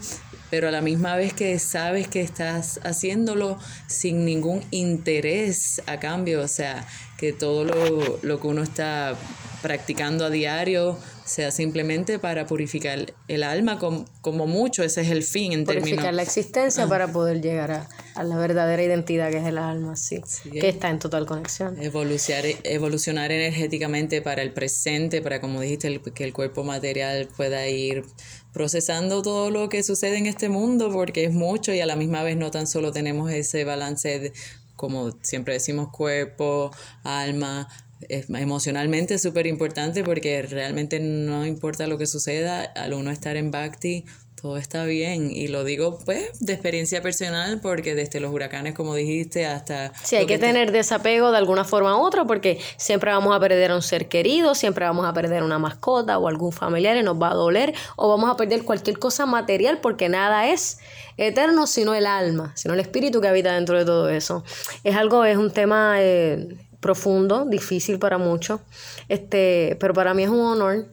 pero 0.50 0.70
a 0.70 0.72
la 0.72 0.82
misma 0.82 1.16
vez 1.18 1.34
que 1.34 1.60
sabes 1.60 2.08
que 2.08 2.22
estás 2.22 2.80
haciéndolo 2.84 3.60
sin 3.88 4.24
ningún 4.24 4.64
interés 4.72 5.82
a 5.88 6.00
cambio, 6.00 6.42
o 6.42 6.48
sea, 6.48 6.88
que 7.18 7.34
todo 7.34 7.64
lo, 7.64 8.20
lo 8.22 8.40
que 8.40 8.48
uno 8.48 8.64
está 8.64 9.18
practicando 9.62 10.26
a 10.26 10.30
diario 10.30 10.98
sea 11.26 11.52
simplemente 11.52 12.20
para 12.20 12.48
purificar 12.48 13.14
el 13.28 13.44
alma, 13.44 13.80
como, 13.80 14.06
como 14.22 14.48
mucho, 14.48 14.84
ese 14.84 15.02
es 15.02 15.10
el 15.10 15.24
fin 15.24 15.52
en 15.52 15.66
términos... 15.66 15.90
Purificar 15.90 16.14
la 16.14 16.22
existencia 16.22 16.86
ah. 16.86 16.90
para 16.90 17.12
poder 17.12 17.42
llegar 17.42 17.72
a, 17.72 17.90
a, 18.16 18.24
la 18.24 18.38
verdadera 18.38 18.82
identidad 18.82 19.30
que 19.30 19.40
es 19.40 19.46
el 19.46 19.58
alma, 19.58 19.98
sí, 19.98 20.22
que 20.52 20.70
está 20.70 20.90
en 20.90 21.00
total 21.00 21.26
conexión. 21.26 21.82
Evolucionar, 21.82 22.46
evolucionar 22.64 23.32
energéticamente 23.32 24.22
para 24.22 24.42
el 24.42 24.54
presente, 24.54 25.22
para, 25.22 25.42
como 25.42 25.60
dijiste, 25.60 26.00
que 26.14 26.24
el 26.24 26.32
cuerpo 26.32 26.64
material 26.64 27.28
pueda 27.36 27.68
ir 27.68 28.06
procesando 28.54 29.22
todo 29.22 29.52
lo 29.52 29.68
que 29.70 29.84
sucede 29.84 30.18
en 30.18 30.28
este 30.28 30.48
mundo, 30.50 30.92
porque 30.92 31.26
es 31.26 31.34
mucho 31.34 31.74
y 31.74 31.82
a 31.82 31.86
la 31.86 31.96
misma 31.96 32.24
vez 32.24 32.38
no 32.38 32.52
tan 32.52 32.68
solo 32.68 32.92
tenemos 32.92 33.32
ese 33.32 33.66
balance, 33.66 34.20
de, 34.20 34.34
como 34.78 35.12
siempre 35.22 35.56
decimos, 35.56 35.90
cuerpo, 35.92 36.72
alma, 37.04 37.68
emocionalmente 38.10 39.16
es 39.16 39.22
súper 39.22 39.48
importante 39.48 40.04
porque 40.04 40.42
realmente 40.44 41.00
no 41.00 41.46
importa 41.46 41.88
lo 41.88 41.98
que 41.98 42.08
suceda, 42.08 42.62
al 42.64 42.94
uno 42.94 43.12
estar 43.12 43.36
en 43.36 43.52
Bhakti, 43.52 44.06
todo 44.40 44.58
está 44.58 44.86
bien. 44.86 45.32
Y 45.32 45.48
lo 45.48 45.64
digo, 45.64 45.98
pues, 46.06 46.40
de 46.40 46.54
experiencia 46.54 47.02
personal, 47.02 47.60
porque 47.60 47.96
desde 47.96 48.20
los 48.20 48.32
huracanes, 48.32 48.76
como 48.76 48.94
dijiste, 48.94 49.46
hasta... 49.48 49.92
Sí, 50.04 50.16
hay 50.16 50.28
que, 50.28 50.38
tener 50.38 50.72
desapego 50.72 51.32
de 51.32 51.38
alguna 51.38 51.64
forma 51.64 51.98
u 51.98 52.06
otra, 52.06 52.26
porque 52.26 52.60
siempre 52.78 53.12
vamos 53.12 53.36
a 53.36 53.40
perder 53.40 53.72
a 53.72 53.76
un 53.76 53.82
ser 53.82 54.08
querido, 54.08 54.54
siempre 54.54 54.86
vamos 54.86 55.06
a 55.06 55.14
perder 55.14 55.42
una 55.42 55.58
mascota 55.58 56.20
o 56.20 56.28
algún 56.28 56.52
familiar 56.52 56.96
y 56.98 57.04
nos 57.04 57.20
va 57.20 57.32
a 57.32 57.34
doler, 57.34 57.74
o 57.96 58.10
vamos 58.10 58.30
a 58.30 58.38
perder 58.38 58.64
cualquier 58.64 59.00
cosa 59.00 59.26
material, 59.26 59.80
porque 59.82 60.08
nada 60.08 60.48
es 60.48 60.78
eterno 61.18 61.66
sino 61.66 61.96
el 61.96 62.06
alma, 62.06 62.54
sino 62.56 62.76
el 62.76 62.80
espíritu 62.80 63.20
que 63.22 63.28
habita 63.28 63.56
dentro 63.56 63.78
de 63.78 63.86
todo 63.86 64.10
eso. 64.10 64.44
Es 64.84 64.96
algo, 64.96 65.26
es 65.26 65.38
un 65.38 65.52
tema... 65.52 65.96
Eh, 66.00 66.48
profundo, 66.80 67.46
difícil 67.46 67.98
para 67.98 68.20
muchos, 68.20 68.62
este, 69.10 69.76
pero 69.80 69.96
para 69.96 70.14
mí 70.14 70.24
es 70.24 70.30
un 70.30 70.42
honor 70.42 70.86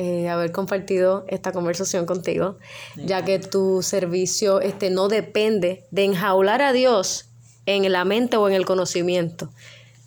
eh, 0.00 0.28
haber 0.28 0.52
compartido 0.52 1.24
esta 1.26 1.50
conversación 1.50 2.06
contigo, 2.06 2.56
ya 2.94 3.24
que 3.24 3.40
tu 3.40 3.82
servicio 3.82 4.60
este, 4.60 4.90
no 4.90 5.08
depende 5.08 5.86
de 5.90 6.04
enjaular 6.04 6.62
a 6.62 6.72
Dios 6.72 7.30
en 7.66 7.90
la 7.90 8.04
mente 8.04 8.36
o 8.36 8.46
en 8.48 8.54
el 8.54 8.64
conocimiento, 8.64 9.50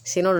sino 0.01 0.31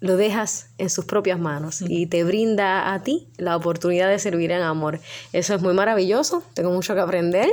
lo 0.00 0.16
dejas 0.16 0.70
en 0.78 0.88
sus 0.88 1.04
propias 1.04 1.38
manos 1.38 1.84
y 1.86 2.06
te 2.06 2.24
brinda 2.24 2.94
a 2.94 3.02
ti 3.02 3.28
la 3.36 3.56
oportunidad 3.56 4.08
de 4.08 4.18
servir 4.18 4.52
en 4.52 4.62
amor. 4.62 4.98
Eso 5.34 5.54
es 5.54 5.60
muy 5.60 5.74
maravilloso, 5.74 6.42
tengo 6.54 6.70
mucho 6.70 6.94
que 6.94 7.00
aprender. 7.00 7.50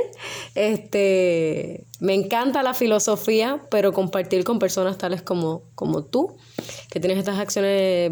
Este, 0.54 1.84
me 2.00 2.14
encanta 2.14 2.62
la 2.62 2.72
filosofía, 2.72 3.60
pero 3.70 3.92
compartir 3.92 4.42
con 4.42 4.58
personas 4.58 4.96
tales 4.96 5.20
como, 5.20 5.64
como 5.74 6.02
tú, 6.02 6.34
que 6.90 6.98
tienes 6.98 7.18
estas 7.18 7.38
acciones 7.38 8.10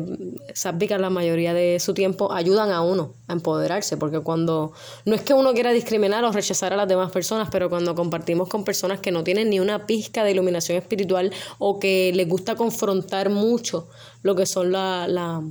sábicas 0.54 1.00
la 1.00 1.08
mayoría 1.08 1.54
de 1.54 1.80
su 1.80 1.94
tiempo, 1.94 2.30
ayudan 2.32 2.70
a 2.70 2.82
uno 2.82 3.14
a 3.28 3.32
empoderarse, 3.32 3.96
porque 3.96 4.20
cuando 4.20 4.72
no 5.06 5.14
es 5.14 5.22
que 5.22 5.32
uno 5.32 5.54
quiera 5.54 5.72
discriminar 5.72 6.22
o 6.24 6.32
rechazar 6.32 6.74
a 6.74 6.76
las 6.76 6.86
demás 6.86 7.10
personas, 7.10 7.48
pero 7.50 7.70
cuando 7.70 7.94
compartimos 7.94 8.48
con 8.48 8.62
personas 8.62 9.00
que 9.00 9.10
no 9.10 9.24
tienen 9.24 9.48
ni 9.48 9.58
una 9.58 9.86
pizca 9.86 10.22
de 10.22 10.32
iluminación 10.32 10.76
espiritual 10.76 11.32
o 11.58 11.78
que 11.78 12.12
les 12.14 12.28
gusta 12.28 12.56
confrontar 12.56 13.30
mucho 13.30 13.88
lo 14.22 14.36
que 14.36 14.44
son 14.44 14.70
las 14.70 15.42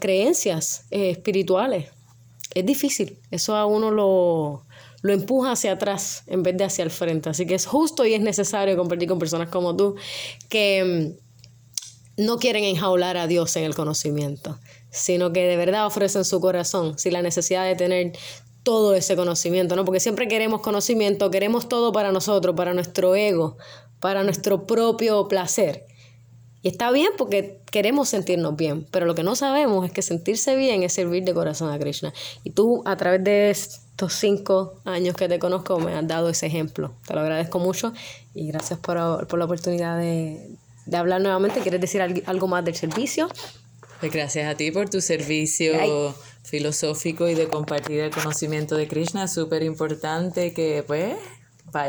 creencias 0.00 0.86
eh, 0.90 1.10
espirituales, 1.10 1.90
es 2.54 2.66
difícil, 2.66 3.20
eso 3.30 3.54
a 3.54 3.66
uno 3.66 3.92
lo 3.92 4.62
lo 5.02 5.12
empuja 5.12 5.52
hacia 5.52 5.72
atrás 5.72 6.22
en 6.26 6.42
vez 6.42 6.56
de 6.56 6.64
hacia 6.64 6.82
el 6.82 6.90
frente. 6.90 7.30
Así 7.30 7.46
que 7.46 7.54
es 7.54 7.66
justo 7.66 8.04
y 8.04 8.14
es 8.14 8.20
necesario 8.20 8.76
compartir 8.76 9.08
con 9.08 9.18
personas 9.18 9.48
como 9.48 9.76
tú 9.76 9.96
que 10.48 11.16
mm, 12.18 12.24
no 12.24 12.38
quieren 12.38 12.64
enjaular 12.64 13.16
a 13.16 13.26
Dios 13.26 13.56
en 13.56 13.64
el 13.64 13.74
conocimiento, 13.74 14.58
sino 14.90 15.32
que 15.32 15.46
de 15.46 15.56
verdad 15.56 15.86
ofrecen 15.86 16.24
su 16.24 16.40
corazón 16.40 16.98
sin 16.98 17.14
la 17.14 17.22
necesidad 17.22 17.64
de 17.64 17.76
tener 17.76 18.12
todo 18.62 18.94
ese 18.94 19.16
conocimiento, 19.16 19.74
¿no? 19.74 19.84
Porque 19.84 20.00
siempre 20.00 20.28
queremos 20.28 20.60
conocimiento, 20.60 21.30
queremos 21.30 21.68
todo 21.68 21.92
para 21.92 22.12
nosotros, 22.12 22.54
para 22.54 22.74
nuestro 22.74 23.14
ego, 23.14 23.56
para 24.00 24.22
nuestro 24.22 24.66
propio 24.66 25.28
placer. 25.28 25.86
Y 26.62 26.68
está 26.68 26.90
bien 26.90 27.10
porque 27.16 27.58
queremos 27.70 28.08
sentirnos 28.10 28.54
bien, 28.56 28.86
pero 28.90 29.06
lo 29.06 29.14
que 29.14 29.22
no 29.22 29.34
sabemos 29.34 29.86
es 29.86 29.92
que 29.92 30.02
sentirse 30.02 30.56
bien 30.56 30.82
es 30.82 30.92
servir 30.92 31.24
de 31.24 31.32
corazón 31.32 31.72
a 31.72 31.78
Krishna. 31.78 32.12
Y 32.44 32.50
tú, 32.50 32.82
a 32.84 32.96
través 32.96 33.24
de 33.24 33.50
estos 33.50 34.12
cinco 34.12 34.74
años 34.84 35.16
que 35.16 35.28
te 35.28 35.38
conozco, 35.38 35.78
me 35.78 35.94
has 35.94 36.06
dado 36.06 36.28
ese 36.28 36.46
ejemplo. 36.46 36.92
Te 37.06 37.14
lo 37.14 37.20
agradezco 37.20 37.58
mucho 37.58 37.94
y 38.34 38.48
gracias 38.48 38.78
por, 38.78 38.96
la 38.96 39.44
oportunidad 39.44 39.98
de, 39.98 40.50
hablar 40.92 41.22
nuevamente. 41.22 41.60
¿Quieres 41.60 41.80
decir 41.80 42.02
algo 42.02 42.46
más 42.46 42.64
del 42.64 42.74
servicio? 42.74 43.28
Pues 44.00 44.12
gracias 44.12 44.46
a 44.46 44.56
ti 44.56 44.70
por 44.70 44.88
tu 44.88 45.00
servicio 45.00 46.14
filosófico 46.42 47.28
y 47.28 47.34
de 47.34 47.48
compartir 47.48 48.00
el 48.00 48.10
conocimiento 48.10 48.76
de 48.76 48.86
Krishna. 48.86 49.24
Es 49.24 49.32
súper 49.32 49.62
importante 49.62 50.52
que 50.52 50.84
pues 50.86 51.14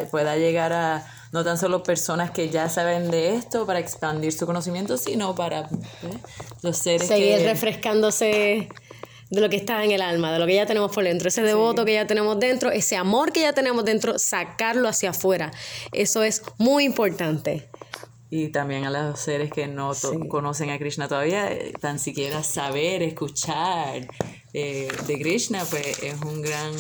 pueda 0.10 0.38
llegar 0.38 0.74
a 0.74 1.06
no 1.32 1.44
tan 1.44 1.58
solo 1.58 1.84
personas 1.84 2.32
que 2.32 2.50
ya 2.50 2.70
saben 2.70 3.10
de 3.10 3.36
esto 3.36 3.66
para 3.66 3.80
expandir 3.80 4.34
su 4.34 4.46
conocimiento, 4.46 4.98
sino 4.98 5.34
para 5.34 5.62
¿eh? 5.62 6.18
los 6.62 6.78
seres 6.78 7.08
Seguir 7.08 7.40
refrescándose 7.44 8.68
de 9.30 9.40
lo 9.40 9.50
que 9.50 9.56
está 9.56 9.84
en 9.86 9.92
el 9.92 10.02
alma, 10.02 10.34
de 10.34 10.40
lo 10.40 10.46
que 10.46 10.56
ya 10.56 10.66
tenemos 10.66 10.92
por 10.92 11.06
dentro, 11.06 11.30
ese 11.30 11.42
devoto 11.42 11.86
que 11.86 11.94
ya 11.94 12.06
tenemos 12.06 12.38
dentro, 12.38 12.70
ese 12.70 12.98
amor 12.98 13.32
que 13.32 13.42
ya 13.42 13.54
tenemos 13.54 13.86
dentro, 13.86 14.20
sacarlo 14.20 14.90
hacia 14.90 15.12
afuera. 15.12 15.52
Eso 15.94 16.22
es 16.22 16.44
muy 16.58 16.84
importante. 16.84 17.70
Y 18.30 18.50
también 18.50 18.86
a 18.86 18.90
los 18.90 19.20
seres 19.20 19.52
que 19.52 19.68
no 19.68 19.94
conocen 20.30 20.70
a 20.70 20.78
Krishna 20.78 21.08
todavía, 21.08 21.52
eh, 21.52 21.74
tan 21.80 21.98
siquiera 21.98 22.44
saber, 22.44 23.04
escuchar 23.04 24.08
eh, 24.54 24.90
de 25.08 25.20
Krishna, 25.20 25.64
pues 25.70 26.04
es 26.04 26.22
un 26.22 26.42
gran 26.42 26.74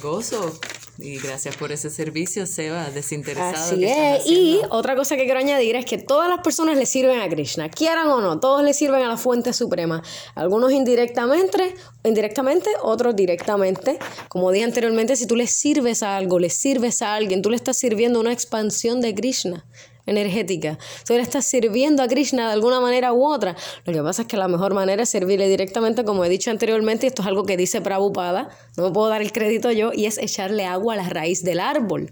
gozo 0.00 0.58
y 0.98 1.18
gracias 1.18 1.56
por 1.56 1.72
ese 1.72 1.90
servicio, 1.90 2.46
Seba, 2.46 2.90
desinteresado. 2.90 3.54
Así 3.54 3.84
es. 3.84 4.26
Y 4.26 4.60
otra 4.70 4.94
cosa 4.94 5.16
que 5.16 5.24
quiero 5.24 5.40
añadir 5.40 5.76
es 5.76 5.84
que 5.84 5.98
todas 5.98 6.28
las 6.28 6.40
personas 6.40 6.76
le 6.76 6.86
sirven 6.86 7.20
a 7.20 7.28
Krishna, 7.28 7.70
quieran 7.70 8.08
o 8.08 8.20
no, 8.20 8.40
todos 8.40 8.62
le 8.62 8.74
sirven 8.74 9.02
a 9.02 9.08
la 9.08 9.16
fuente 9.16 9.52
suprema. 9.52 10.02
Algunos 10.34 10.72
indirectamente, 10.72 11.74
indirectamente, 12.04 12.70
otros 12.82 13.16
directamente. 13.16 13.98
Como 14.28 14.52
dije 14.52 14.64
anteriormente, 14.64 15.16
si 15.16 15.26
tú 15.26 15.34
le 15.36 15.46
sirves 15.46 16.02
a 16.02 16.16
algo, 16.16 16.38
le 16.38 16.50
sirves 16.50 17.02
a 17.02 17.14
alguien, 17.14 17.42
tú 17.42 17.50
le 17.50 17.56
estás 17.56 17.78
sirviendo 17.78 18.20
una 18.20 18.32
expansión 18.32 19.00
de 19.00 19.14
Krishna. 19.14 19.64
Energética. 20.06 20.78
Tú 21.06 21.14
le 21.14 21.20
estás 21.20 21.46
sirviendo 21.46 22.02
a 22.02 22.08
Krishna 22.08 22.46
de 22.46 22.52
alguna 22.52 22.80
manera 22.80 23.12
u 23.12 23.24
otra. 23.24 23.56
Lo 23.84 23.92
que 23.92 24.02
pasa 24.02 24.22
es 24.22 24.28
que 24.28 24.36
la 24.36 24.48
mejor 24.48 24.74
manera 24.74 25.02
es 25.02 25.08
servirle 25.08 25.48
directamente, 25.48 26.04
como 26.04 26.24
he 26.24 26.28
dicho 26.28 26.50
anteriormente, 26.50 27.06
y 27.06 27.08
esto 27.08 27.22
es 27.22 27.28
algo 27.28 27.44
que 27.44 27.56
dice 27.56 27.80
Prabhupada, 27.80 28.48
no 28.76 28.84
me 28.84 28.90
puedo 28.90 29.08
dar 29.08 29.22
el 29.22 29.32
crédito 29.32 29.70
yo, 29.70 29.92
y 29.92 30.06
es 30.06 30.18
echarle 30.18 30.64
agua 30.64 30.94
a 30.94 30.96
la 30.96 31.08
raíz 31.08 31.44
del 31.44 31.60
árbol. 31.60 32.10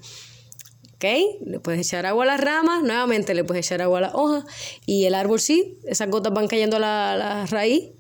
¿Ok? 0.95 1.05
Le 1.47 1.61
puedes 1.61 1.87
echar 1.87 2.05
agua 2.07 2.25
a 2.25 2.27
las 2.27 2.41
ramas, 2.41 2.83
nuevamente 2.83 3.35
le 3.35 3.43
puedes 3.43 3.67
echar 3.67 3.81
agua 3.83 3.99
a 3.99 4.03
las 4.03 4.15
hojas, 4.15 4.45
y 4.87 5.07
el 5.07 5.15
árbol 5.15 5.41
sí, 5.41 5.79
esas 5.87 6.11
gotas 6.11 6.33
van 6.33 6.47
cayendo 6.47 6.77
a 6.77 6.81
la, 6.81 7.17
la 7.17 7.47
raíz, 7.47 7.91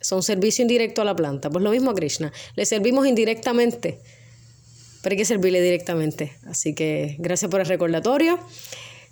son 0.00 0.22
servicio 0.22 0.62
indirecto 0.62 1.02
a 1.02 1.04
la 1.04 1.16
planta. 1.16 1.50
Pues 1.50 1.64
lo 1.64 1.70
mismo 1.70 1.90
a 1.90 1.94
Krishna, 1.94 2.32
le 2.54 2.66
servimos 2.66 3.06
indirectamente, 3.06 4.00
pero 5.02 5.14
hay 5.14 5.16
que 5.16 5.24
servirle 5.24 5.60
directamente. 5.60 6.36
Así 6.46 6.74
que 6.74 7.16
gracias 7.18 7.50
por 7.50 7.60
el 7.60 7.66
recordatorio 7.66 8.38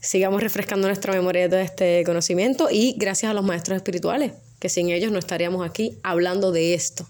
sigamos 0.03 0.43
refrescando 0.43 0.89
nuestra 0.89 1.15
memoria 1.15 1.43
de 1.43 1.49
todo 1.49 1.61
este 1.61 2.03
conocimiento 2.05 2.69
y 2.71 2.95
gracias 2.99 3.31
a 3.31 3.35
los 3.35 3.45
maestros 3.45 3.77
espirituales, 3.77 4.33
que 4.59 4.69
sin 4.69 4.91
ellos 4.91 5.13
no 5.13 5.19
estaríamos 5.19 5.67
aquí 5.67 5.99
hablando 6.03 6.53
de 6.53 6.75
esto. 6.75 7.07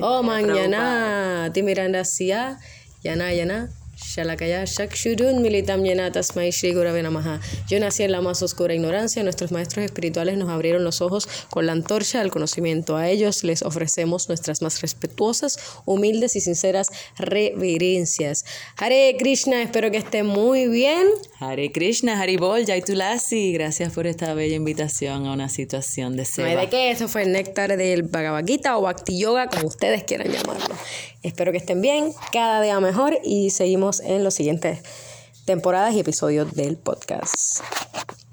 oh, 0.00 0.22
mañana, 0.22 1.50
ti 1.52 1.62
miranda 1.62 2.02
ya 2.02 2.58
yana, 3.02 3.32
yana. 3.32 3.70
Shalakaya 3.96 4.64
Shakshurun 4.64 5.40
Militam 5.40 5.82
Tasmai 6.12 6.52
Shri 6.52 6.74
Gurave 6.74 7.02
Namaha. 7.02 7.40
Yo 7.66 7.80
nací 7.80 8.02
en 8.02 8.12
la 8.12 8.20
más 8.20 8.42
oscura 8.42 8.74
ignorancia. 8.74 9.22
Nuestros 9.22 9.52
maestros 9.52 9.86
espirituales 9.86 10.36
nos 10.36 10.50
abrieron 10.50 10.84
los 10.84 11.00
ojos 11.00 11.26
con 11.48 11.64
la 11.64 11.72
antorcha 11.72 12.18
del 12.18 12.30
conocimiento. 12.30 12.96
A 12.96 13.08
ellos 13.08 13.42
les 13.42 13.62
ofrecemos 13.62 14.28
nuestras 14.28 14.60
más 14.60 14.82
respetuosas, 14.82 15.58
humildes 15.86 16.36
y 16.36 16.42
sinceras 16.42 16.88
reverencias. 17.16 18.44
Hare 18.76 19.16
Krishna, 19.18 19.62
espero 19.62 19.90
que 19.90 19.96
esté 19.96 20.22
muy 20.22 20.68
bien. 20.68 21.06
Hare 21.40 21.72
Krishna, 21.72 22.20
Haribol, 22.20 22.66
Jaitulasi. 22.66 23.54
Gracias 23.54 23.94
por 23.94 24.06
esta 24.06 24.34
bella 24.34 24.56
invitación 24.56 25.26
a 25.26 25.32
una 25.32 25.48
situación 25.48 26.18
de 26.18 26.26
seva. 26.26 26.48
No 26.48 26.58
hay 26.60 26.66
de 26.66 26.70
qué, 26.70 26.90
eso 26.90 27.08
fue 27.08 27.22
el 27.22 27.32
néctar 27.32 27.74
del 27.78 28.02
Bhagavad 28.02 28.44
Gita 28.44 28.76
o 28.76 28.82
Bhakti 28.82 29.18
Yoga, 29.18 29.48
como 29.48 29.68
ustedes 29.68 30.04
quieran 30.04 30.30
llamarlo. 30.30 30.74
Espero 31.22 31.50
que 31.50 31.58
estén 31.58 31.80
bien, 31.80 32.12
cada 32.32 32.60
día 32.62 32.78
mejor 32.78 33.18
y 33.24 33.50
seguimos 33.50 33.85
en 34.00 34.24
los 34.24 34.34
siguientes 34.34 34.80
temporadas 35.44 35.94
y 35.94 36.00
episodios 36.00 36.52
del 36.54 36.76
podcast. 36.76 37.60